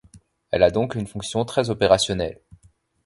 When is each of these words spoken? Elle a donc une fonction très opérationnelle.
Elle 0.49 0.63
a 0.63 0.71
donc 0.71 0.95
une 0.95 1.05
fonction 1.05 1.45
très 1.45 1.69
opérationnelle. 1.69 2.41